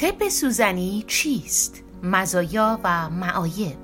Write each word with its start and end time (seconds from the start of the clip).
طب 0.00 0.28
سوزنی 0.28 1.04
چیست؟ 1.06 1.82
مزایا 2.02 2.80
و 2.84 3.10
معایب 3.10 3.76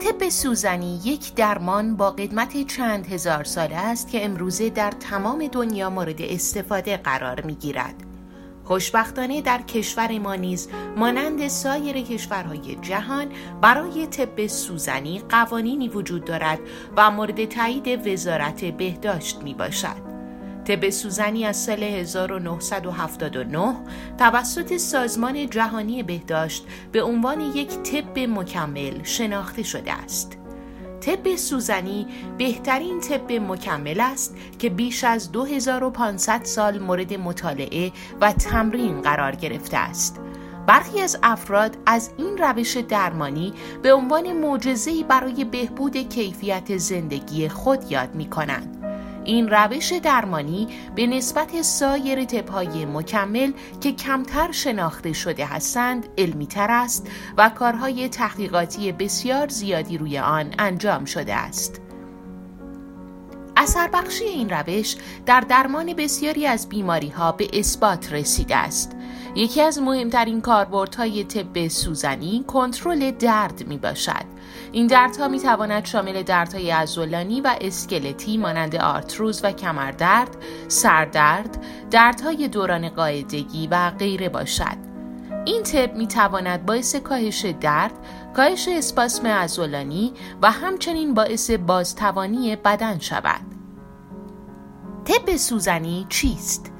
طب 0.00 0.28
سوزنی 0.28 1.00
یک 1.04 1.34
درمان 1.34 1.96
با 1.96 2.10
قدمت 2.10 2.66
چند 2.66 3.06
هزار 3.06 3.44
ساله 3.44 3.76
است 3.76 4.10
که 4.10 4.24
امروزه 4.24 4.70
در 4.70 4.90
تمام 4.90 5.46
دنیا 5.46 5.90
مورد 5.90 6.22
استفاده 6.22 6.96
قرار 6.96 7.40
می 7.40 7.54
گیرد. 7.54 7.94
خوشبختانه 8.64 9.40
در 9.40 9.62
کشور 9.62 10.18
ما 10.18 10.34
نیز 10.34 10.68
مانند 10.96 11.48
سایر 11.48 12.02
کشورهای 12.02 12.74
جهان 12.74 13.26
برای 13.60 14.06
طب 14.06 14.46
سوزنی 14.46 15.22
قوانینی 15.28 15.88
وجود 15.88 16.24
دارد 16.24 16.58
و 16.96 17.10
مورد 17.10 17.44
تایید 17.44 18.06
وزارت 18.06 18.64
بهداشت 18.64 19.42
می 19.42 19.54
باشد. 19.54 20.17
طب 20.68 20.90
سوزنی 20.90 21.44
از 21.44 21.56
سال 21.56 21.82
1979 21.82 23.74
توسط 24.18 24.76
سازمان 24.76 25.50
جهانی 25.50 26.02
بهداشت 26.02 26.66
به 26.92 27.02
عنوان 27.02 27.40
یک 27.40 27.68
طب 27.68 28.18
مکمل 28.18 29.02
شناخته 29.02 29.62
شده 29.62 29.92
است. 29.92 30.38
طب 31.00 31.36
سوزنی 31.36 32.06
بهترین 32.38 33.00
طب 33.00 33.32
مکمل 33.32 34.00
است 34.00 34.36
که 34.58 34.70
بیش 34.70 35.04
از 35.04 35.32
2500 35.32 36.44
سال 36.44 36.78
مورد 36.78 37.14
مطالعه 37.14 37.92
و 38.20 38.32
تمرین 38.32 39.02
قرار 39.02 39.34
گرفته 39.36 39.76
است. 39.76 40.20
برخی 40.66 41.00
از 41.00 41.18
افراد 41.22 41.76
از 41.86 42.10
این 42.16 42.38
روش 42.38 42.76
درمانی 42.76 43.52
به 43.82 43.92
عنوان 43.92 44.32
معجزه‌ای 44.32 45.04
برای 45.04 45.44
بهبود 45.44 45.96
کیفیت 45.96 46.76
زندگی 46.76 47.48
خود 47.48 47.92
یاد 47.92 48.14
می 48.14 48.30
کنند. 48.30 48.77
این 49.28 49.48
روش 49.48 49.92
درمانی 49.92 50.68
به 50.94 51.06
نسبت 51.06 51.62
سایر 51.62 52.24
تبهای 52.24 52.84
مکمل 52.84 53.52
که 53.80 53.92
کمتر 53.92 54.52
شناخته 54.52 55.12
شده 55.12 55.46
هستند 55.46 56.08
علمی 56.18 56.46
تر 56.46 56.70
است 56.70 57.10
و 57.36 57.48
کارهای 57.48 58.08
تحقیقاتی 58.08 58.92
بسیار 58.92 59.48
زیادی 59.48 59.98
روی 59.98 60.18
آن 60.18 60.54
انجام 60.58 61.04
شده 61.04 61.34
است. 61.34 61.80
اثر 63.56 63.88
بخشی 63.88 64.24
این 64.24 64.50
روش 64.50 64.96
در 65.26 65.40
درمان 65.40 65.92
بسیاری 65.92 66.46
از 66.46 66.68
بیماری 66.68 67.08
ها 67.08 67.32
به 67.32 67.48
اثبات 67.52 68.12
رسیده 68.12 68.56
است. 68.56 68.96
یکی 69.36 69.62
از 69.62 69.78
مهمترین 69.78 70.40
کاربردهای 70.40 71.24
طب 71.24 71.68
سوزنی 71.68 72.44
کنترل 72.46 73.10
درد 73.10 73.66
می 73.66 73.78
باشد. 73.78 74.37
این 74.72 74.86
دردها 74.86 75.28
می 75.28 75.40
تواند 75.40 75.84
شامل 75.84 76.22
دردهای 76.22 76.70
عضلانی 76.70 77.40
و 77.40 77.56
اسکلتی 77.60 78.36
مانند 78.36 78.76
آرتروز 78.76 79.40
و 79.44 79.52
کمردرد، 79.52 80.36
سردرد، 80.68 81.64
دردهای 81.90 82.48
دوران 82.48 82.88
قاعدگی 82.88 83.66
و 83.66 83.90
غیره 83.90 84.28
باشد. 84.28 84.88
این 85.44 85.62
طب 85.62 85.94
می 85.94 86.06
تواند 86.06 86.66
باعث 86.66 86.96
کاهش 86.96 87.44
درد، 87.60 87.92
کاهش 88.36 88.68
اسپاسم 88.68 89.26
عضلانی 89.26 90.12
و 90.42 90.50
همچنین 90.50 91.14
باعث 91.14 91.50
بازتوانی 91.50 92.56
بدن 92.56 92.98
شود. 92.98 93.40
طب 95.04 95.36
سوزنی 95.36 96.06
چیست؟ 96.08 96.72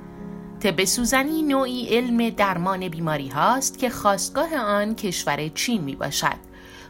طب 0.60 0.84
سوزنی 0.84 1.42
نوعی 1.42 1.86
علم 1.96 2.30
درمان 2.30 2.88
بیماری 2.88 3.28
هاست 3.28 3.78
که 3.78 3.90
خواستگاه 3.90 4.56
آن 4.56 4.94
کشور 4.94 5.48
چین 5.48 5.82
می 5.82 5.96
باشد. 5.96 6.47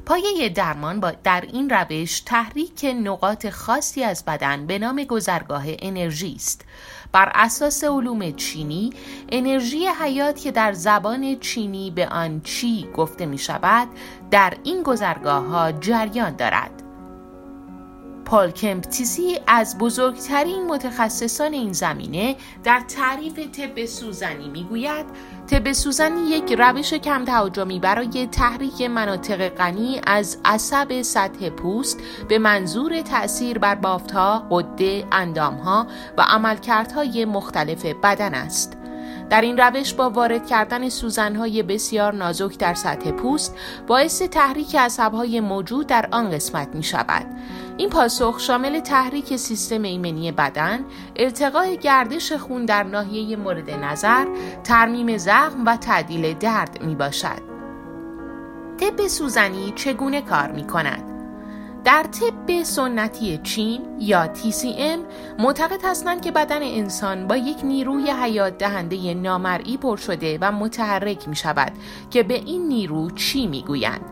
پایه 0.09 0.49
درمان 0.49 1.01
با 1.01 1.11
در 1.11 1.41
این 1.41 1.71
روش 1.71 2.21
تحریک 2.21 2.85
نقاط 3.03 3.49
خاصی 3.51 4.05
از 4.05 4.25
بدن 4.25 4.67
به 4.67 4.79
نام 4.79 5.05
گذرگاه 5.05 5.65
انرژی 5.67 6.33
است. 6.37 6.65
بر 7.13 7.33
اساس 7.35 7.85
علوم 7.85 8.33
چینی 8.33 8.93
انرژی 9.29 9.87
حیات 10.01 10.41
که 10.41 10.53
در 10.53 10.73
زبان 10.73 11.39
چینی 11.41 11.91
به 11.91 12.09
آن 12.09 12.41
چی 12.41 12.89
گفته 12.97 13.27
می 13.27 13.39
شود 13.39 13.89
در 14.31 14.55
این 14.65 14.83
گذرگاه 14.83 15.45
ها 15.47 15.73
جریان 15.73 16.37
دارد. 16.37 16.78
پال 18.29 18.51
کمپتیسی 18.51 19.41
از 19.47 19.79
بزرگترین 19.79 20.67
متخصصان 20.67 21.53
این 21.53 21.73
زمینه 21.73 22.37
در 22.65 22.81
تعریف 22.81 23.39
طب 23.39 23.85
سوزنی 23.87 24.49
می‌گوید 24.49 25.07
طب 25.51 25.73
سوزنی 25.73 26.21
یک 26.21 26.57
روش 26.59 26.95
کم 26.95 27.25
تهاجمی 27.25 27.79
برای 27.79 28.27
تحریک 28.33 28.83
مناطق 28.83 29.49
غنی 29.49 30.01
از 30.07 30.39
عصب 30.45 31.03
سطح 31.03 31.49
پوست 31.49 32.01
به 32.29 32.39
منظور 32.39 33.01
تأثیر 33.01 33.59
بر 33.59 33.75
بافتها، 33.75 34.47
قده، 34.51 35.05
اندامها 35.13 35.87
و 36.19 36.23
عملکردهای 36.23 37.25
مختلف 37.25 37.87
بدن 37.87 38.35
است. 38.35 38.78
در 39.31 39.41
این 39.41 39.59
روش 39.59 39.95
با 39.95 40.11
وارد 40.11 40.47
کردن 40.47 40.89
سوزنهای 40.89 41.63
بسیار 41.63 42.15
نازک 42.15 42.59
در 42.59 42.75
سطح 42.75 43.11
پوست 43.11 43.57
باعث 43.87 44.23
تحریک 44.23 44.77
عصبهای 44.77 45.41
موجود 45.41 45.87
در 45.87 46.09
آن 46.13 46.31
قسمت 46.31 46.69
می 46.75 46.83
شود. 46.83 47.27
این 47.77 47.91
پاسخ 47.91 48.41
شامل 48.41 48.81
تحریک 48.81 49.37
سیستم 49.37 49.83
ایمنی 49.83 50.33
بدن، 50.33 50.85
ارتقای 51.17 51.77
گردش 51.77 52.33
خون 52.33 52.65
در 52.65 52.83
ناحیه 52.83 53.37
مورد 53.37 53.71
نظر، 53.71 54.27
ترمیم 54.65 55.19
زخم 55.19 55.67
و 55.67 55.77
تعدیل 55.77 56.35
درد 56.35 56.83
می 56.83 56.95
باشد. 56.95 57.43
طب 58.81 59.07
سوزنی 59.07 59.73
چگونه 59.77 60.23
کار 60.23 60.53
می 60.53 60.67
کند؟ 60.67 61.18
در 61.85 62.03
طب 62.03 62.63
سنتی 62.63 63.39
چین 63.39 63.81
یا 64.01 64.35
TCM 64.35 64.99
معتقد 65.39 65.81
هستند 65.85 66.21
که 66.21 66.31
بدن 66.31 66.63
انسان 66.63 67.27
با 67.27 67.37
یک 67.37 67.57
نیروی 67.65 68.11
حیات 68.11 68.59
دهنده 68.59 69.15
نامرئی 69.15 69.77
پر 69.77 69.97
شده 69.97 70.39
و 70.41 70.53
متحرک 70.53 71.29
می 71.29 71.37
شود 71.37 71.73
که 72.11 72.23
به 72.23 72.35
این 72.35 72.69
نیرو 72.69 73.11
چی 73.11 73.47
می 73.47 73.63
گویند. 73.63 74.05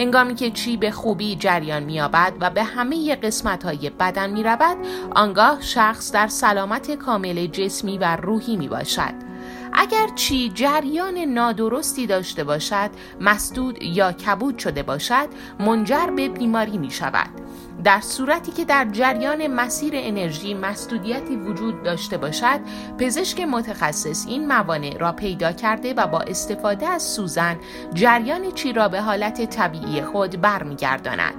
هنگامی 0.00 0.34
که 0.34 0.50
چی 0.50 0.76
به 0.76 0.90
خوبی 0.90 1.36
جریان 1.36 1.82
مییابد 1.82 2.32
و 2.40 2.50
به 2.50 2.62
همه 2.62 3.16
قسمت 3.16 3.64
های 3.64 3.90
بدن 3.90 4.30
می 4.30 4.42
رود 4.42 4.76
آنگاه 5.14 5.60
شخص 5.60 6.12
در 6.12 6.28
سلامت 6.28 6.94
کامل 6.94 7.46
جسمی 7.46 7.98
و 7.98 8.16
روحی 8.16 8.56
می 8.56 8.68
باشد 8.68 9.29
اگر 9.72 10.08
چی 10.14 10.52
جریان 10.54 11.18
نادرستی 11.18 12.06
داشته 12.06 12.44
باشد 12.44 12.90
مسدود 13.20 13.82
یا 13.82 14.12
کبود 14.12 14.58
شده 14.58 14.82
باشد 14.82 15.28
منجر 15.60 16.06
به 16.06 16.28
بیماری 16.28 16.78
می 16.78 16.90
شود 16.90 17.30
در 17.84 18.00
صورتی 18.00 18.52
که 18.52 18.64
در 18.64 18.84
جریان 18.92 19.46
مسیر 19.46 19.92
انرژی 19.96 20.54
مسدودیتی 20.54 21.36
وجود 21.36 21.82
داشته 21.82 22.18
باشد 22.18 22.60
پزشک 22.98 23.40
متخصص 23.40 24.26
این 24.26 24.48
موانع 24.48 24.96
را 24.98 25.12
پیدا 25.12 25.52
کرده 25.52 25.94
و 25.94 26.06
با 26.06 26.20
استفاده 26.20 26.86
از 26.86 27.02
سوزن 27.02 27.56
جریان 27.94 28.52
چی 28.52 28.72
را 28.72 28.88
به 28.88 29.00
حالت 29.00 29.50
طبیعی 29.50 30.02
خود 30.02 30.40
برمیگرداند 30.40 31.34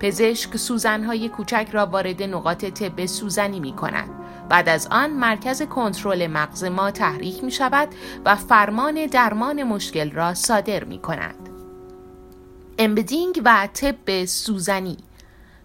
پزشک 0.00 0.56
سوزنهای 0.56 1.28
کوچک 1.28 1.68
را 1.72 1.86
وارد 1.86 2.22
نقاط 2.22 2.64
طب 2.64 3.06
سوزنی 3.06 3.60
می 3.60 3.72
کند. 3.72 4.25
بعد 4.48 4.68
از 4.68 4.88
آن 4.90 5.10
مرکز 5.10 5.62
کنترل 5.62 6.26
مغز 6.26 6.64
ما 6.64 6.90
تحریک 6.90 7.44
می 7.44 7.50
شود 7.50 7.88
و 8.24 8.36
فرمان 8.36 9.06
درمان 9.06 9.62
مشکل 9.62 10.10
را 10.10 10.34
صادر 10.34 10.84
می 10.84 10.98
کند. 10.98 11.48
embedding 12.78 13.42
و 13.44 13.68
طب 13.74 14.24
سوزنی 14.24 14.96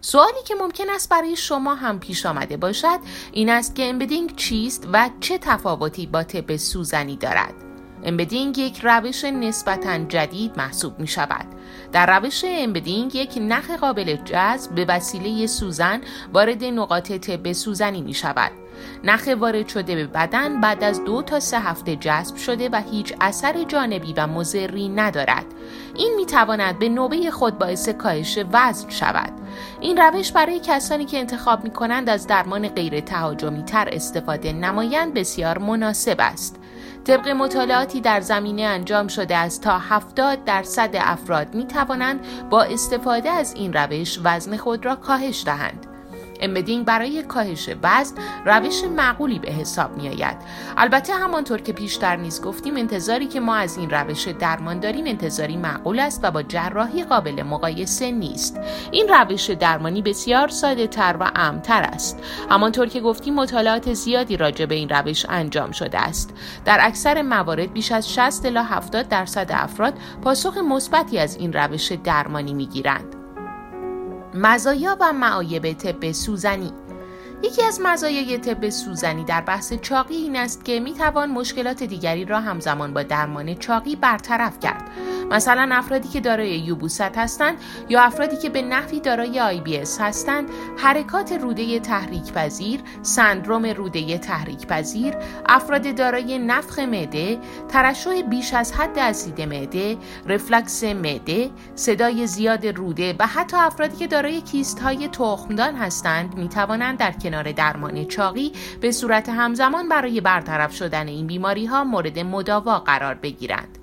سوالی 0.00 0.42
که 0.44 0.54
ممکن 0.54 0.90
است 0.90 1.08
برای 1.08 1.36
شما 1.36 1.74
هم 1.74 2.00
پیش 2.00 2.26
آمده 2.26 2.56
باشد 2.56 2.98
این 3.32 3.50
است 3.50 3.74
که 3.74 3.88
embedding 3.88 4.36
چیست 4.36 4.88
و 4.92 5.10
چه 5.20 5.38
تفاوتی 5.38 6.06
با 6.06 6.22
طب 6.22 6.56
سوزنی 6.56 7.16
دارد 7.16 7.54
embedding 8.04 8.58
یک 8.58 8.80
روش 8.82 9.24
نسبتا 9.24 9.98
جدید 9.98 10.56
محسوب 10.56 11.00
می 11.00 11.06
شود. 11.06 11.46
در 11.92 12.18
روش 12.18 12.44
امبدینگ 12.48 13.14
یک 13.14 13.38
نخ 13.40 13.70
قابل 13.70 14.16
جذب 14.16 14.74
به 14.74 14.84
وسیله 14.84 15.46
سوزن 15.46 16.00
وارد 16.32 16.64
نقاط 16.64 17.12
طب 17.12 17.52
سوزنی 17.52 18.02
می 18.02 18.14
شود. 18.14 18.61
نخ 19.04 19.28
وارد 19.38 19.68
شده 19.68 19.94
به 19.94 20.06
بدن 20.06 20.60
بعد 20.60 20.84
از 20.84 21.04
دو 21.04 21.22
تا 21.22 21.40
سه 21.40 21.60
هفته 21.60 21.96
جذب 21.96 22.36
شده 22.36 22.68
و 22.68 22.82
هیچ 22.90 23.14
اثر 23.20 23.64
جانبی 23.64 24.12
و 24.16 24.26
مضری 24.26 24.88
ندارد. 24.88 25.44
این 25.94 26.14
می 26.16 26.26
تواند 26.26 26.78
به 26.78 26.88
نوبه 26.88 27.30
خود 27.30 27.58
باعث 27.58 27.88
کاهش 27.88 28.38
وزن 28.52 28.90
شود. 28.90 29.32
این 29.80 29.96
روش 29.96 30.32
برای 30.32 30.60
کسانی 30.64 31.04
که 31.04 31.18
انتخاب 31.18 31.64
می 31.64 31.70
کنند 31.70 32.08
از 32.08 32.26
درمان 32.26 32.68
غیر 32.68 33.00
تهاجمی 33.00 33.62
تر 33.62 33.88
استفاده 33.92 34.52
نمایند 34.52 35.14
بسیار 35.14 35.58
مناسب 35.58 36.16
است. 36.18 36.58
طبق 37.04 37.28
مطالعاتی 37.28 38.00
در 38.00 38.20
زمینه 38.20 38.62
انجام 38.62 39.08
شده 39.08 39.36
است 39.36 39.62
تا 39.62 39.78
70 39.78 40.44
درصد 40.44 40.90
افراد 40.94 41.54
می 41.54 41.66
توانند 41.66 42.20
با 42.50 42.62
استفاده 42.62 43.30
از 43.30 43.54
این 43.54 43.72
روش 43.72 44.18
وزن 44.24 44.56
خود 44.56 44.84
را 44.84 44.96
کاهش 44.96 45.42
دهند. 45.46 45.91
امبدینگ 46.42 46.84
برای 46.84 47.22
کاهش 47.22 47.68
وزن 47.82 48.16
روش 48.46 48.84
معقولی 48.84 49.38
به 49.38 49.52
حساب 49.52 49.96
می 49.96 50.08
آید 50.08 50.36
البته 50.76 51.14
همانطور 51.14 51.60
که 51.60 51.72
پیشتر 51.72 52.16
نیز 52.16 52.42
گفتیم 52.42 52.76
انتظاری 52.76 53.26
که 53.26 53.40
ما 53.40 53.56
از 53.56 53.76
این 53.76 53.90
روش 53.90 54.28
درمان 54.28 54.80
داریم 54.80 55.06
انتظاری 55.06 55.56
معقول 55.56 55.98
است 55.98 56.20
و 56.22 56.30
با 56.30 56.42
جراحی 56.42 57.04
قابل 57.04 57.42
مقایسه 57.42 58.10
نیست. 58.10 58.60
این 58.90 59.08
روش 59.08 59.50
درمانی 59.50 60.02
بسیار 60.02 60.48
ساده 60.48 60.86
تر 60.86 61.16
و 61.20 61.30
امتر 61.36 61.82
است. 61.82 62.18
همانطور 62.50 62.86
که 62.86 63.00
گفتیم 63.00 63.34
مطالعات 63.34 63.94
زیادی 63.94 64.36
راجع 64.36 64.66
به 64.66 64.74
این 64.74 64.88
روش 64.88 65.26
انجام 65.28 65.72
شده 65.72 65.98
است. 65.98 66.34
در 66.64 66.78
اکثر 66.80 67.22
موارد 67.22 67.72
بیش 67.72 67.92
از 67.92 68.12
60 68.14 68.46
الی 68.46 68.58
70 68.58 69.08
درصد 69.08 69.46
افراد 69.50 69.94
پاسخ 70.22 70.58
مثبتی 70.58 71.18
از 71.18 71.36
این 71.36 71.52
روش 71.52 71.92
درمانی 71.92 72.54
می‌گیرند. 72.54 73.21
مزایا 74.34 74.96
و 75.00 75.12
معایب 75.12 75.72
طب 75.72 76.12
سوزنی. 76.12 76.72
یکی 77.42 77.62
از 77.62 77.80
مزایای 77.84 78.38
طب 78.38 78.68
سوزنی 78.68 79.24
در 79.24 79.40
بحث 79.40 79.72
چاقی 79.72 80.14
این 80.14 80.36
است 80.36 80.64
که 80.64 80.80
می 80.80 80.94
توان 80.94 81.30
مشکلات 81.30 81.82
دیگری 81.82 82.24
را 82.24 82.40
همزمان 82.40 82.94
با 82.94 83.02
درمان 83.02 83.54
چاقی 83.54 83.96
برطرف 83.96 84.60
کرد. 84.60 84.90
مثلا 85.30 85.68
افرادی 85.72 86.08
که 86.08 86.20
دارای 86.20 86.58
یوبوست 86.58 87.00
هستند 87.00 87.56
یا 87.88 88.02
افرادی 88.02 88.36
که 88.36 88.48
به 88.48 88.62
نحوی 88.62 89.00
دارای 89.00 89.40
آی 89.40 89.60
هستند 90.00 90.48
حرکات 90.78 91.32
روده 91.32 91.80
تحریک 91.80 92.32
پذیر 92.32 92.80
سندروم 93.02 93.66
روده 93.66 94.18
تحریک 94.18 94.66
پذیر 94.66 95.14
افراد 95.46 95.94
دارای 95.96 96.38
نفخ 96.38 96.78
معده 96.78 97.38
ترشح 97.68 98.22
بیش 98.22 98.54
از 98.54 98.72
حد 98.72 98.98
اسید 98.98 99.40
معده 99.40 99.96
رفلکس 100.26 100.84
معده 100.84 101.50
صدای 101.74 102.26
زیاد 102.26 102.66
روده 102.66 103.14
و 103.18 103.26
حتی 103.26 103.56
افرادی 103.56 103.96
که 103.96 104.06
دارای 104.06 104.40
کیست 104.40 104.80
های 104.80 105.08
تخمدان 105.08 105.74
هستند 105.74 106.34
می 106.34 106.48
توانند 106.48 106.98
در 106.98 107.12
کنار 107.12 107.52
درمان 107.52 108.04
چاقی 108.04 108.52
به 108.80 108.92
صورت 108.92 109.28
همزمان 109.28 109.88
برای 109.88 110.20
برطرف 110.20 110.74
شدن 110.74 111.08
این 111.08 111.26
بیماری 111.26 111.66
ها 111.66 111.84
مورد 111.84 112.18
مداوا 112.18 112.78
قرار 112.78 113.14
بگیرند. 113.14 113.81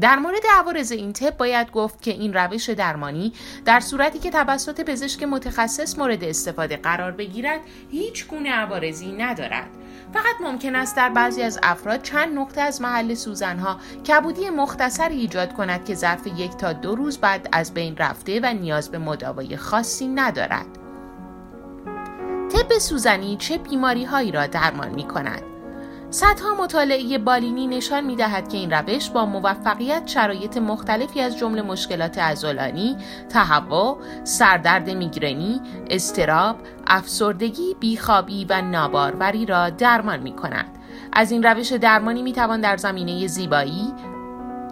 در 0.00 0.16
مورد 0.16 0.42
عوارض 0.58 0.92
این 0.92 1.12
تپ 1.12 1.36
باید 1.36 1.70
گفت 1.70 2.02
که 2.02 2.10
این 2.10 2.34
روش 2.34 2.70
درمانی 2.70 3.32
در 3.64 3.80
صورتی 3.80 4.18
که 4.18 4.30
توسط 4.30 4.80
پزشک 4.80 5.22
متخصص 5.22 5.98
مورد 5.98 6.24
استفاده 6.24 6.76
قرار 6.76 7.12
بگیرد 7.12 7.60
هیچ 7.90 8.26
گونه 8.26 8.50
عوارضی 8.50 9.12
ندارد 9.12 9.68
فقط 10.12 10.40
ممکن 10.40 10.76
است 10.76 10.96
در 10.96 11.08
بعضی 11.08 11.42
از 11.42 11.58
افراد 11.62 12.02
چند 12.02 12.38
نقطه 12.38 12.60
از 12.60 12.82
محل 12.82 13.14
سوزنها 13.14 13.80
کبودی 14.08 14.50
مختصر 14.50 15.08
ایجاد 15.08 15.52
کند 15.52 15.84
که 15.84 15.94
ظرف 15.94 16.26
یک 16.26 16.56
تا 16.56 16.72
دو 16.72 16.94
روز 16.94 17.18
بعد 17.18 17.48
از 17.52 17.74
بین 17.74 17.96
رفته 17.96 18.40
و 18.42 18.54
نیاز 18.54 18.90
به 18.90 18.98
مداوای 18.98 19.56
خاصی 19.56 20.08
ندارد 20.08 20.66
طب 22.52 22.78
سوزنی 22.78 23.36
چه 23.36 23.58
بیماری 23.58 24.04
هایی 24.04 24.32
را 24.32 24.46
درمان 24.46 24.88
می 24.88 25.08
کند؟ 25.08 25.51
صدها 26.12 26.54
مطالعه 26.54 27.18
بالینی 27.18 27.66
نشان 27.66 28.04
می 28.04 28.16
دهد 28.16 28.48
که 28.48 28.58
این 28.58 28.70
روش 28.70 29.10
با 29.10 29.26
موفقیت 29.26 30.02
شرایط 30.06 30.56
مختلفی 30.56 31.20
از 31.20 31.38
جمله 31.38 31.62
مشکلات 31.62 32.18
ازولانی، 32.18 32.96
تهوع، 33.28 33.98
سردرد 34.24 34.90
میگرنی، 34.90 35.60
استراب، 35.90 36.56
افسردگی، 36.86 37.76
بیخوابی 37.80 38.46
و 38.48 38.62
ناباروری 38.62 39.46
را 39.46 39.70
درمان 39.70 40.20
می 40.20 40.32
کند. 40.32 40.78
از 41.12 41.30
این 41.30 41.42
روش 41.42 41.72
درمانی 41.72 42.22
می 42.22 42.32
توان 42.32 42.60
در 42.60 42.76
زمینه 42.76 43.26
زیبایی، 43.26 43.92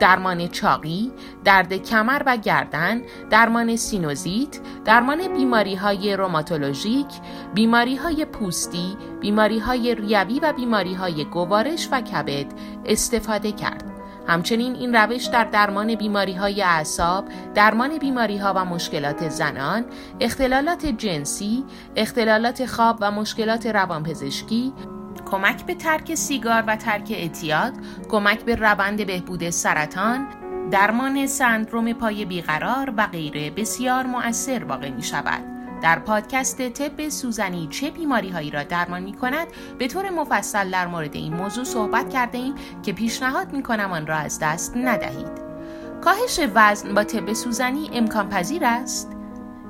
درمان 0.00 0.49
چاقی، 0.49 1.12
درد 1.44 1.75
کمر 1.75 2.23
و 2.26 2.37
گردن، 2.37 3.02
درمان 3.31 3.76
سینوزیت، 3.76 4.61
درمان 4.85 5.29
بیماری 5.29 5.75
های 5.75 6.17
روماتولوژیک، 6.17 7.06
بیماری 7.55 7.97
های 7.97 8.25
پوستی، 8.25 8.97
بیماری 9.20 9.58
های 9.58 9.94
ریوی 9.94 10.41
و 10.41 10.52
بیماری 10.52 10.94
های 10.94 11.25
گوارش 11.25 11.88
و 11.93 12.00
کبد 12.00 12.47
استفاده 12.87 13.52
کرد. 13.52 13.85
همچنین 14.26 14.75
این 14.75 14.97
روش 14.97 15.26
در 15.26 15.44
درمان 15.44 15.94
بیماری 15.94 16.35
های 16.35 16.62
اعصاب، 16.62 17.25
درمان 17.55 17.99
بیماری 17.99 18.37
ها 18.38 18.53
و 18.56 18.64
مشکلات 18.64 19.29
زنان، 19.29 19.85
اختلالات 20.20 20.87
جنسی، 20.87 21.64
اختلالات 21.96 22.67
خواب 22.67 22.99
و 23.00 23.11
مشکلات 23.11 23.67
روانپزشکی، 23.67 24.73
کمک 25.31 25.67
به 25.67 25.75
ترک 25.75 26.15
سیگار 26.15 26.65
و 26.67 26.77
ترک 26.77 27.09
اعتیاد، 27.11 27.73
کمک 28.09 28.41
به 28.44 28.56
روند 28.56 29.06
بهبود 29.06 29.50
سرطان، 29.50 30.27
درمان 30.71 31.27
سندروم 31.27 31.93
پای 31.93 32.25
بیقرار 32.25 32.94
و 32.97 33.06
غیره 33.06 33.50
بسیار 33.50 34.06
مؤثر 34.06 34.65
واقع 34.65 34.91
می 34.91 35.03
شود. 35.03 35.44
در 35.82 35.99
پادکست 35.99 36.69
طب 36.69 37.09
سوزنی 37.09 37.69
چه 37.71 37.91
بیماری 37.91 38.31
هایی 38.31 38.50
را 38.50 38.62
درمان 38.62 39.03
می 39.03 39.12
کند 39.12 39.47
به 39.79 39.88
طور 39.88 40.11
مفصل 40.11 40.71
در 40.71 40.87
مورد 40.87 41.17
این 41.17 41.35
موضوع 41.35 41.65
صحبت 41.65 42.11
کرده 42.11 42.38
ایم 42.38 42.55
که 42.82 42.93
پیشنهاد 42.93 43.53
می 43.53 43.62
کنم 43.62 43.93
آن 43.93 44.06
را 44.06 44.17
از 44.17 44.38
دست 44.43 44.77
ندهید. 44.77 45.50
کاهش 46.00 46.41
وزن 46.55 46.94
با 46.94 47.05
طب 47.05 47.32
سوزنی 47.32 47.91
امکان 47.93 48.29
پذیر 48.29 48.65
است؟ 48.65 49.10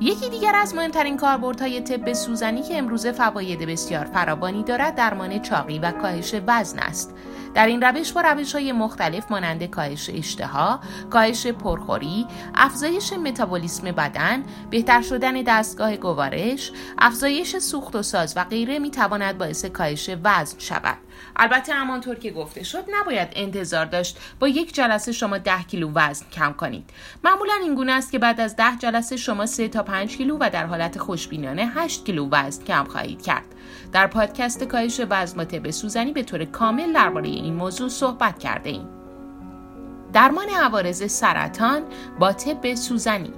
یکی 0.02 0.29
دیگر 0.29 0.56
از 0.56 0.75
مهمترین 0.75 1.17
کاربردهای 1.17 1.81
طب 1.81 2.12
سوزنی 2.12 2.62
که 2.62 2.79
امروزه 2.79 3.12
فواید 3.12 3.58
بسیار 3.58 4.05
فراوانی 4.05 4.62
دارد 4.62 4.94
درمان 4.94 5.43
چاقی 5.43 5.79
و 5.79 5.93
کاهش 5.93 6.35
وزن 6.47 6.79
است 6.79 7.14
در 7.55 7.67
این 7.67 7.82
روش 7.82 8.12
با 8.12 8.20
روش 8.20 8.55
های 8.55 8.73
مختلف 8.73 9.31
مانند 9.31 9.64
کاهش 9.64 10.11
اشتها، 10.14 10.81
کاهش 11.11 11.47
پرخوری، 11.47 12.26
افزایش 12.55 13.12
متابولیسم 13.12 13.93
بدن، 13.93 14.43
بهتر 14.70 15.02
شدن 15.02 15.43
دستگاه 15.43 15.97
گوارش، 15.97 16.73
افزایش 16.99 17.56
سوخت 17.56 17.97
و 17.97 18.02
ساز 18.02 18.37
و 18.37 18.44
غیره 18.44 18.79
می 18.79 18.91
تواند 18.91 19.38
باعث 19.38 19.64
کاهش 19.64 20.11
وزن 20.25 20.58
شود. 20.58 20.99
البته 21.37 21.75
همانطور 21.75 22.15
که 22.15 22.31
گفته 22.31 22.62
شد 22.65 22.85
نباید 23.01 23.29
انتظار 23.33 23.87
داشت 23.87 24.19
با 24.41 24.49
یک 24.49 24.75
جلسه 24.75 25.12
شما 25.12 25.39
ده 25.39 25.62
کیلو 25.62 25.93
وزن 25.95 26.27
کم 26.33 26.53
کنید. 26.53 26.91
معمولا 27.25 27.53
این 27.62 27.75
گونه 27.75 27.93
است 27.93 28.12
که 28.12 28.19
بعد 28.19 28.41
از 28.41 28.57
ده 28.57 28.77
جلسه 28.79 29.17
شما 29.17 29.47
3 29.47 29.69
تا 29.69 29.83
5 29.83 30.17
کیلو 30.17 30.37
و 30.41 30.51
در 30.53 30.67
حالت 30.67 30.99
خوشبینانه 30.99 31.67
8 31.75 32.05
کیلو 32.05 32.29
وزن 32.31 32.65
کم 32.65 32.85
خواهید 32.85 33.23
کرد. 33.23 33.45
در 33.93 34.07
پادکست 34.07 34.65
کاهش 34.65 35.01
وزن 35.11 35.45
به 35.45 35.71
سوزنی 35.71 36.12
به 36.12 36.23
طور 36.23 36.45
کامل 36.45 36.93
درباره 36.93 37.29
این 37.29 37.55
موضوع 37.55 37.89
صحبت 37.89 38.39
کرده 38.39 38.71
ایم. 38.71 38.89
درمان 40.12 40.49
عوارض 40.49 41.12
سرطان 41.12 41.83
با 42.19 42.33
طب 42.33 42.75
سوزنی. 42.75 43.33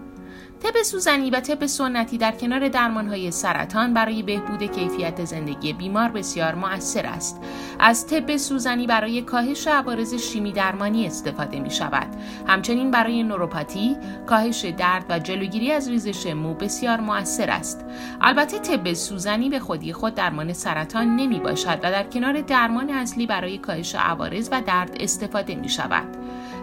طب 0.63 0.83
سوزنی 0.83 1.31
و 1.31 1.41
طب 1.41 1.67
سنتی 1.67 2.19
در 2.19 2.33
کنار 2.33 2.69
درمانهای 2.69 3.31
سرطان 3.31 3.95
برای 3.95 4.23
بهبود 4.23 4.63
کیفیت 4.63 5.25
زندگی 5.25 5.73
بیمار 5.73 6.09
بسیار 6.09 6.55
مؤثر 6.55 7.07
است. 7.07 7.41
از 7.79 8.07
طب 8.07 8.37
سوزنی 8.37 8.87
برای 8.87 9.23
کاهش 9.23 9.67
عوارض 9.67 10.15
شیمی 10.15 10.53
درمانی 10.53 11.07
استفاده 11.07 11.61
می 11.61 11.71
شود. 11.71 12.07
همچنین 12.47 12.91
برای 12.91 13.23
نوروپاتی، 13.23 13.97
کاهش 14.27 14.65
درد 14.65 15.05
و 15.09 15.19
جلوگیری 15.19 15.73
از 15.73 15.89
ریزش 15.89 16.27
مو 16.27 16.55
بسیار 16.55 17.01
مؤثر 17.01 17.51
است. 17.51 17.85
البته 18.21 18.59
طب 18.59 18.93
سوزنی 18.93 19.51
به 19.51 19.59
خودی 19.59 19.93
خود 19.93 20.15
درمان 20.15 20.53
سرطان 20.53 21.17
نمی 21.17 21.41
باشد 21.41 21.79
و 21.83 21.91
در 21.91 22.05
کنار 22.05 22.41
درمان 22.41 22.91
اصلی 22.91 23.27
برای 23.27 23.59
کاهش 23.59 23.95
عوارض 23.95 24.49
و 24.53 24.63
درد 24.67 24.97
استفاده 25.01 25.55
می 25.55 25.69
شود. 25.69 26.17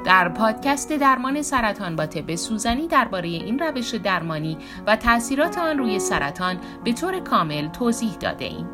در 0.05 0.29
پادکست 0.29 0.93
درمان 0.93 1.41
سرطان 1.41 1.95
با 1.95 2.05
طب 2.05 2.35
سوزنی 2.35 2.87
درباره 2.87 3.27
این 3.27 3.59
روش 3.59 3.95
درمانی 3.95 4.57
و 4.87 4.95
تاثیرات 4.95 5.57
آن 5.57 5.77
روی 5.77 5.99
سرطان 5.99 6.57
به 6.83 6.93
طور 6.93 7.19
کامل 7.19 7.67
توضیح 7.67 8.13
داده 8.19 8.45
ایم. 8.45 8.69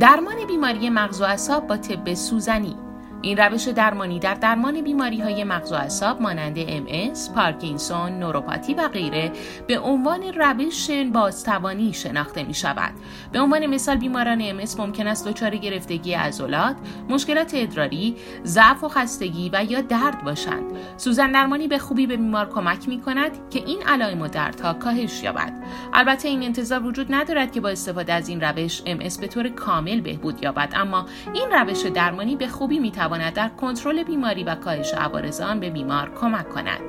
درمان 0.00 0.36
بیماری 0.48 0.90
مغز 0.90 1.20
و 1.20 1.24
اعصاب 1.24 1.66
با 1.66 1.76
طب 1.76 2.14
سوزنی 2.14 2.76
این 3.22 3.38
روش 3.38 3.68
درمانی 3.68 4.18
در 4.18 4.34
درمان 4.34 4.80
بیماری 4.80 5.20
های 5.20 5.44
مغز 5.44 5.72
و 5.72 5.74
اعصاب 5.74 6.22
مانند 6.22 6.56
MS، 6.56 7.30
پارکینسون، 7.34 8.18
نوروپاتی 8.18 8.74
و 8.74 8.88
غیره 8.88 9.32
به 9.66 9.78
عنوان 9.78 10.22
روش 10.22 10.90
بازتوانی 10.90 11.92
شناخته 11.92 12.44
می 12.44 12.54
شود. 12.54 12.92
به 13.32 13.40
عنوان 13.40 13.66
مثال 13.66 13.96
بیماران 13.96 14.60
MS 14.60 14.80
ممکن 14.80 15.06
است 15.06 15.28
دچار 15.28 15.56
گرفتگی 15.56 16.14
عضلات، 16.14 16.76
مشکلات 17.08 17.50
ادراری، 17.54 18.16
ضعف 18.44 18.84
و 18.84 18.88
خستگی 18.88 19.50
و 19.52 19.64
یا 19.68 19.80
درد 19.80 20.24
باشند. 20.24 20.64
سوزن 20.96 21.32
درمانی 21.32 21.68
به 21.68 21.78
خوبی 21.78 22.06
به 22.06 22.16
بیمار 22.16 22.50
کمک 22.50 22.88
می 22.88 23.00
کند 23.00 23.50
که 23.50 23.58
این 23.66 23.82
علائم 23.86 24.22
و 24.22 24.28
دردها 24.28 24.72
کاهش 24.72 25.22
یابد. 25.22 25.52
البته 25.92 26.28
این 26.28 26.42
انتظار 26.42 26.86
وجود 26.86 27.14
ندارد 27.14 27.52
که 27.52 27.60
با 27.60 27.68
استفاده 27.68 28.12
از 28.12 28.28
این 28.28 28.40
روش 28.40 28.80
MS 28.80 29.20
به 29.20 29.26
طور 29.26 29.48
کامل 29.48 30.00
بهبود 30.00 30.42
یابد 30.42 30.72
اما 30.76 31.06
این 31.34 31.50
روش 31.50 31.86
درمانی 31.86 32.36
به 32.36 32.48
خوبی 32.48 32.78
می 32.78 32.90
در 33.08 33.48
کنترل 33.48 34.02
بیماری 34.02 34.44
و 34.44 34.54
کاهش 34.54 34.94
عوارض 34.94 35.40
آن 35.40 35.60
به 35.60 35.70
بیمار 35.70 36.12
کمک 36.20 36.48
کند. 36.48 36.80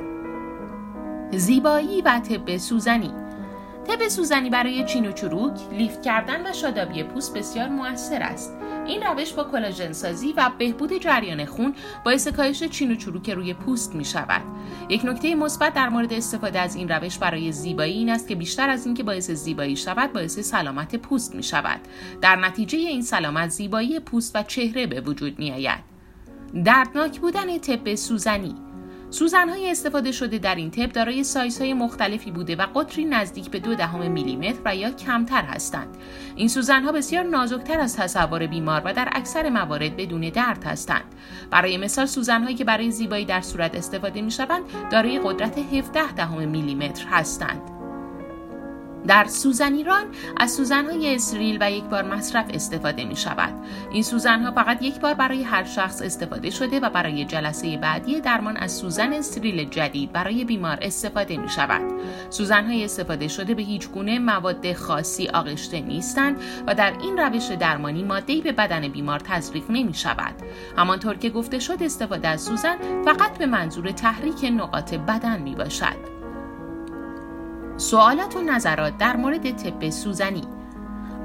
زیبایی 1.32 2.02
و 2.02 2.20
طب 2.20 2.58
سوزنی 2.58 3.14
طب 3.88 4.08
سوزنی 4.08 4.50
برای 4.50 4.86
چین 4.86 5.08
و 5.08 5.12
چروک، 5.12 5.54
لیفت 5.72 6.02
کردن 6.02 6.50
و 6.50 6.54
شادابی 6.54 7.04
پوست 7.04 7.38
بسیار 7.38 7.70
موثر 7.70 8.22
است. 8.24 8.54
این 8.86 9.04
روش 9.04 9.34
با 9.34 9.44
کلاژن 9.44 9.92
سازی 9.92 10.34
و 10.38 10.52
بهبود 10.58 10.94
جریان 10.94 11.46
خون 11.46 11.76
باعث 12.06 12.28
کاهش 12.28 12.64
چین 12.64 12.92
و 12.92 12.96
چروک 12.96 13.30
روی 13.30 13.54
پوست 13.54 13.96
می 13.96 14.06
شود. 14.06 14.42
یک 14.90 15.06
نکته 15.06 15.36
مثبت 15.36 15.74
در 15.74 15.90
مورد 15.90 16.14
استفاده 16.14 16.60
از 16.60 16.76
این 16.76 16.90
روش 16.90 17.18
برای 17.18 17.52
زیبایی 17.52 17.94
این 17.94 18.10
است 18.10 18.28
که 18.28 18.36
بیشتر 18.36 18.70
از 18.70 18.86
اینکه 18.86 19.04
باعث 19.04 19.32
زیبایی 19.32 19.76
شود 19.76 20.14
باعث 20.14 20.40
سلامت 20.40 20.96
پوست 20.96 21.36
می 21.36 21.44
شود. 21.44 21.80
در 22.22 22.36
نتیجه 22.36 22.78
این 22.78 23.02
سلامت 23.02 23.50
زیبایی 23.50 24.00
پوست 24.00 24.36
و 24.36 24.44
چهره 24.44 24.88
به 24.88 25.02
وجود 25.02 25.40
می 25.40 25.52
آید. 25.52 25.87
دردناک 26.54 27.20
بودن 27.20 27.58
طب 27.58 27.96
سوزنی 27.96 28.56
سوزن 29.10 29.50
های 29.50 29.72
استفاده 29.72 30.12
شده 30.12 30.38
در 30.38 30.56
این 30.56 30.72
تپ 30.72 30.92
دارای 30.94 31.26
های 31.60 31.74
مختلفی 31.74 32.32
بوده 32.32 32.56
و 32.56 32.66
قطری 32.76 33.06
نزدیک 33.06 33.50
به 33.50 33.60
دو 33.60 33.76
دهم 33.76 34.12
میلیمتر 34.12 34.60
و 34.66 34.76
یا 34.76 34.92
کمتر 34.92 35.42
هستند. 35.42 35.88
این 36.36 36.48
سوزن 36.48 36.84
ها 36.84 36.92
بسیار 36.92 37.24
نازکتر 37.24 37.80
از 37.80 37.96
تصور 37.96 38.48
بیمار 38.48 38.82
و 38.86 38.94
در 38.94 39.10
اکثر 39.12 39.50
موارد 39.50 39.98
بدون 39.98 40.22
درد 40.22 40.64
هستند. 40.64 41.06
برای 41.52 41.78
مثال 41.78 42.06
سوزن 42.06 42.44
هایی 42.44 42.56
که 42.56 42.64
برای 42.64 42.92
زیبایی 42.92 43.26
در 43.26 43.42
صورت 43.42 43.76
استفاده 43.76 44.22
می 44.22 44.32
شوند 44.32 44.64
دارای 44.92 45.20
قدرت 45.24 45.58
17 45.58 46.14
دهم 46.14 46.50
میلیمتر 46.50 47.06
هستند. 47.08 47.77
در 49.08 49.26
سوزن 49.26 49.74
ایران 49.74 50.06
از 50.38 50.52
سوزنهای 50.52 51.16
اسریل 51.16 51.58
و 51.62 51.72
یک 51.72 51.84
بار 51.84 52.04
مصرف 52.04 52.46
استفاده 52.54 53.06
می 53.06 53.16
شود. 53.16 53.54
این 53.92 54.04
سوزنها 54.04 54.52
فقط 54.52 54.82
یک 54.82 55.00
بار 55.00 55.14
برای 55.14 55.44
هر 55.44 55.64
شخص 55.64 56.02
استفاده 56.02 56.50
شده 56.50 56.80
و 56.80 56.90
برای 56.90 57.26
جلسه 57.26 57.78
بعدی 57.78 58.22
درمان 58.22 58.58
از 58.58 58.72
سوزن 58.72 59.14
استریل 59.14 59.70
جدید 59.70 60.12
برای 60.12 60.44
بیمار 60.44 60.78
استفاده 60.82 61.38
می 61.38 61.50
شود. 61.50 61.82
سوزنهای 62.30 62.86
استفاده 62.86 63.28
شده 63.28 63.54
به 63.54 63.62
هیچ 63.62 63.90
گونه 63.90 64.20
مواد 64.20 64.74
خاصی 64.74 65.28
آغشته 65.28 65.82
نیستند 65.82 66.42
و 66.68 66.76
در 66.76 66.94
این 67.02 67.18
روش 67.18 67.52
درمانی 67.52 68.04
ماده 68.04 68.42
به 68.42 68.52
بدن 68.52 68.88
بیمار 68.88 69.20
تزریق 69.20 69.64
نمی 69.70 69.94
شود. 69.94 70.36
همانطور 70.78 71.16
که 71.16 71.30
گفته 71.30 71.60
شد 71.60 71.84
استفاده 71.84 72.28
از 72.28 72.42
سوزن 72.42 72.78
فقط 73.06 73.38
به 73.38 73.46
منظور 73.46 73.92
تحریک 73.92 74.44
نقاط 74.44 74.94
بدن 74.94 75.42
می 75.42 75.56
باشد. 75.56 76.17
سوالات 77.78 78.36
و 78.36 78.42
نظرات 78.42 78.98
در 78.98 79.16
مورد 79.16 79.52
طب 79.52 79.90
سوزنی 79.90 80.42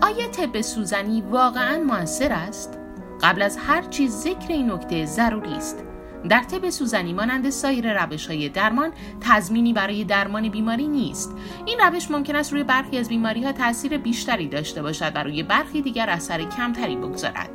آیا 0.03 0.29
طب 0.29 0.61
سوزنی 0.61 1.21
واقعا 1.21 1.79
موثر 1.79 2.33
است؟ 2.33 2.79
قبل 3.23 3.43
از 3.43 3.57
هر 3.57 3.83
چیز 3.83 4.13
ذکر 4.13 4.47
این 4.49 4.73
نکته 4.73 5.07
ضروری 5.07 5.55
است. 5.55 5.85
در 6.29 6.43
طب 6.43 6.71
سوزنی 6.71 7.13
مانند 7.13 7.51
سایر 7.51 8.05
روش 8.05 8.27
های 8.27 8.49
درمان 8.49 8.93
تضمینی 9.21 9.73
برای 9.73 10.05
درمان 10.05 10.49
بیماری 10.49 10.89
نیست 10.89 11.37
این 11.67 11.79
روش 11.79 12.11
ممکن 12.11 12.37
است 12.37 12.53
روی 12.53 12.65
برخی 12.65 12.99
از 12.99 13.09
بیماری 13.09 13.45
ها 13.45 13.53
تاثیر 13.53 13.99
بیشتری 13.99 14.49
داشته 14.49 14.83
باشد 14.83 15.13
و 15.15 15.23
روی 15.23 15.43
برخی 15.43 15.83
دیگر 15.83 16.11
اثر 16.11 16.45
کمتری 16.45 16.97
بگذارد 16.97 17.51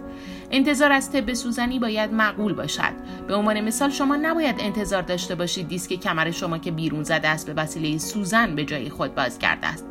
انتظار 0.52 0.92
از 0.92 1.12
طب 1.12 1.34
سوزنی 1.34 1.80
باید 1.80 2.14
معقول 2.14 2.54
باشد 2.54 2.94
به 3.28 3.36
عنوان 3.36 3.62
مثال 3.62 3.90
شما 3.90 4.16
نباید 4.16 4.56
انتظار 4.60 5.02
داشته 5.02 5.36
باشید 5.36 5.68
دیسک 5.68 5.94
کمر 5.94 6.32
شما 6.32 6.58
که 6.58 6.72
بیرون 6.72 7.04
زده 7.04 7.28
است 7.28 7.48
به 7.48 7.54
وسیله 7.54 7.98
سوزن 7.98 8.56
به 8.56 8.66
جای 8.66 8.90
خود 8.90 9.16
بازگرده 9.16 9.68
است 9.68 9.86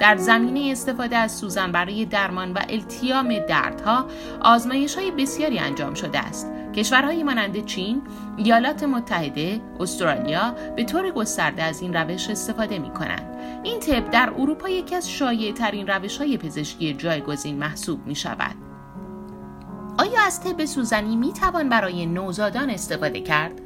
در 0.00 0.16
زمینه 0.16 0.72
استفاده 0.72 1.16
از 1.16 1.32
سوزن 1.32 1.72
برای 1.72 2.04
درمان 2.04 2.52
و 2.52 2.58
التیام 2.68 3.38
دردها 3.38 4.06
آزمایش 4.40 4.94
های 4.94 5.10
بسیاری 5.10 5.58
انجام 5.58 5.94
شده 5.94 6.18
است 6.18 6.50
کشورهایی 6.74 7.22
مانند 7.22 7.64
چین، 7.64 8.02
ایالات 8.36 8.82
متحده، 8.82 9.60
استرالیا 9.80 10.54
به 10.76 10.84
طور 10.84 11.10
گسترده 11.10 11.62
از 11.62 11.82
این 11.82 11.94
روش 11.94 12.30
استفاده 12.30 12.78
می 12.78 12.90
کنند. 12.90 13.36
این 13.62 13.80
طب 13.80 14.10
در 14.10 14.32
اروپا 14.38 14.68
یکی 14.68 14.94
از 14.94 15.10
شایع 15.10 15.52
ترین 15.52 15.86
روش 15.86 16.18
های 16.18 16.38
پزشکی 16.38 16.94
جایگزین 16.94 17.58
محسوب 17.58 18.06
می 18.06 18.14
شود. 18.14 18.69
آیا 19.98 20.20
از 20.26 20.40
طب 20.40 20.64
سوزنی 20.64 21.16
می 21.16 21.32
توان 21.32 21.68
برای 21.68 22.06
نوزادان 22.06 22.70
استفاده 22.70 23.20
کرد؟ 23.20 23.60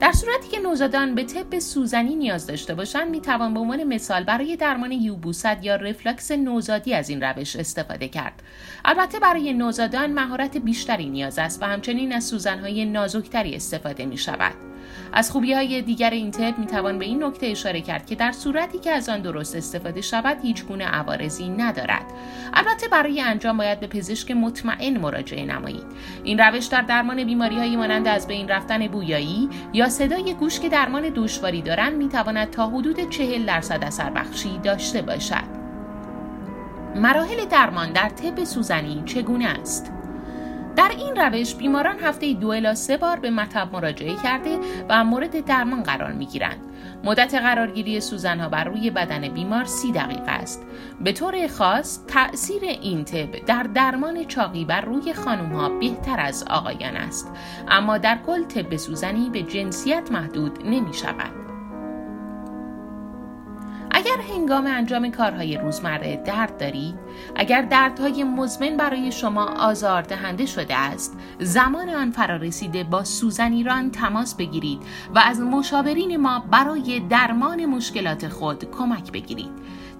در 0.00 0.12
صورتی 0.12 0.48
که 0.48 0.60
نوزادان 0.60 1.14
به 1.14 1.24
طب 1.24 1.58
سوزنی 1.58 2.14
نیاز 2.14 2.46
داشته 2.46 2.74
باشند 2.74 3.10
می 3.10 3.20
توان 3.20 3.54
به 3.54 3.60
عنوان 3.60 3.84
مثال 3.84 4.24
برای 4.24 4.56
درمان 4.56 4.92
یوبوست 4.92 5.64
یا 5.64 5.76
رفلکس 5.76 6.30
نوزادی 6.30 6.94
از 6.94 7.08
این 7.08 7.22
روش 7.22 7.56
استفاده 7.56 8.08
کرد 8.08 8.42
البته 8.84 9.18
برای 9.18 9.52
نوزادان 9.52 10.12
مهارت 10.12 10.56
بیشتری 10.56 11.10
نیاز 11.10 11.38
است 11.38 11.62
و 11.62 11.66
همچنین 11.66 12.12
از 12.12 12.24
سوزنهای 12.24 12.84
نازکتری 12.84 13.54
استفاده 13.54 14.06
می 14.06 14.18
شود 14.18 14.69
از 15.12 15.30
خوبی 15.30 15.52
های 15.52 15.82
دیگر 15.82 16.10
این 16.10 16.30
طب 16.30 16.58
می 16.58 16.66
توان 16.66 16.98
به 16.98 17.04
این 17.04 17.24
نکته 17.24 17.46
اشاره 17.46 17.80
کرد 17.80 18.06
که 18.06 18.14
در 18.14 18.32
صورتی 18.32 18.78
که 18.78 18.90
از 18.90 19.08
آن 19.08 19.22
درست 19.22 19.56
استفاده 19.56 20.00
شود 20.00 20.36
هیچ 20.42 20.64
گونه 20.64 20.84
عوارضی 20.84 21.48
ندارد. 21.48 22.06
البته 22.54 22.88
برای 22.88 23.20
انجام 23.20 23.56
باید 23.56 23.80
به 23.80 23.86
پزشک 23.86 24.30
مطمئن 24.30 24.98
مراجعه 24.98 25.44
نمایید. 25.44 25.86
این 26.24 26.38
روش 26.38 26.66
در 26.66 26.82
درمان 26.82 27.24
بیماری 27.24 27.58
های 27.58 27.76
مانند 27.76 28.08
از 28.08 28.26
بین 28.26 28.48
رفتن 28.48 28.86
بویایی 28.88 29.48
یا 29.72 29.88
صدای 29.88 30.34
گوش 30.34 30.60
که 30.60 30.68
درمان 30.68 31.12
دشواری 31.14 31.62
دارند 31.62 31.96
می 31.96 32.08
تواند 32.08 32.50
تا 32.50 32.66
حدود 32.66 33.10
40 33.10 33.46
درصد 33.46 33.84
اثر 33.84 34.10
بخشی 34.10 34.58
داشته 34.58 35.02
باشد. 35.02 35.60
مراحل 36.96 37.44
درمان 37.44 37.92
در 37.92 38.08
طب 38.08 38.44
سوزنی 38.44 39.02
چگونه 39.06 39.46
است؟ 39.46 39.92
در 40.80 40.92
این 40.98 41.16
روش 41.16 41.54
بیماران 41.54 41.98
هفته 41.98 42.32
دو 42.32 42.48
الا 42.48 42.74
سه 42.74 42.96
بار 42.96 43.18
به 43.18 43.30
مطب 43.30 43.68
مراجعه 43.72 44.16
کرده 44.22 44.58
و 44.88 45.04
مورد 45.04 45.44
درمان 45.44 45.82
قرار 45.82 46.12
می 46.12 46.26
گیرند. 46.26 46.60
مدت 47.04 47.34
قرارگیری 47.34 48.00
سوزنها 48.00 48.48
بر 48.48 48.64
روی 48.64 48.90
بدن 48.90 49.28
بیمار 49.28 49.64
سی 49.64 49.92
دقیقه 49.92 50.30
است. 50.30 50.66
به 51.00 51.12
طور 51.12 51.46
خاص 51.46 51.98
تأثیر 52.06 52.62
این 52.64 53.04
طب 53.04 53.44
در 53.46 53.62
درمان 53.62 54.24
چاقی 54.24 54.64
بر 54.64 54.80
روی 54.80 55.12
خانم 55.12 55.52
ها 55.52 55.68
بهتر 55.68 56.20
از 56.20 56.44
آقایان 56.50 56.96
است 56.96 57.32
اما 57.68 57.98
در 57.98 58.18
کل 58.26 58.44
طب 58.44 58.76
سوزنی 58.76 59.30
به 59.30 59.42
جنسیت 59.42 60.12
محدود 60.12 60.58
نمی 60.64 60.94
شود. 60.94 61.39
اگر 64.00 64.20
هنگام 64.34 64.66
انجام 64.66 65.10
کارهای 65.10 65.56
روزمره 65.56 66.16
درد 66.16 66.58
دارید 66.58 66.94
اگر 67.36 67.62
دردهای 67.62 68.24
مزمن 68.24 68.76
برای 68.76 69.12
شما 69.12 69.44
آزاردهنده 69.44 70.46
شده 70.46 70.76
است 70.76 71.18
زمان 71.38 71.88
آن 71.88 72.10
فرا 72.10 72.36
رسیده 72.36 72.84
با 72.84 73.04
سوزن 73.04 73.52
ایران 73.52 73.90
تماس 73.90 74.34
بگیرید 74.34 74.82
و 75.14 75.18
از 75.18 75.40
مشاورین 75.40 76.16
ما 76.16 76.44
برای 76.50 77.00
درمان 77.00 77.66
مشکلات 77.66 78.28
خود 78.28 78.70
کمک 78.70 79.12
بگیرید. 79.12 79.50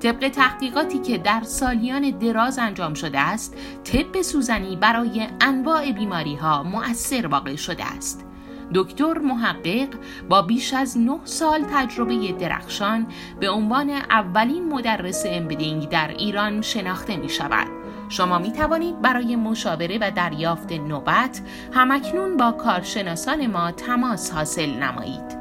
طبق 0.02 0.28
تحقیقاتی 0.28 0.98
که 0.98 1.18
در 1.18 1.42
سالیان 1.42 2.10
دراز 2.10 2.58
انجام 2.58 2.94
شده 2.94 3.20
است 3.20 3.56
طب 3.84 4.22
سوزنی 4.22 4.76
برای 4.76 5.26
انواع 5.40 5.92
بیماری 5.92 6.34
ها 6.34 6.62
مؤثر 6.62 7.26
واقع 7.26 7.56
شده 7.56 7.84
است. 7.84 8.29
دکتر 8.74 9.18
محقق 9.18 9.88
با 10.28 10.42
بیش 10.42 10.74
از 10.74 10.98
9 10.98 11.18
سال 11.24 11.64
تجربه 11.72 12.32
درخشان 12.32 13.06
به 13.40 13.50
عنوان 13.50 13.90
اولین 13.90 14.68
مدرس 14.68 15.22
امبدینگ 15.26 15.88
در 15.88 16.08
ایران 16.08 16.62
شناخته 16.62 17.16
می 17.16 17.28
شود. 17.28 17.66
شما 18.08 18.38
می 18.38 18.52
توانید 18.52 19.02
برای 19.02 19.36
مشاوره 19.36 19.98
و 20.00 20.10
دریافت 20.10 20.72
نوبت 20.72 21.40
همکنون 21.72 22.36
با 22.36 22.52
کارشناسان 22.52 23.46
ما 23.46 23.72
تماس 23.72 24.32
حاصل 24.32 24.70
نمایید. 24.70 25.39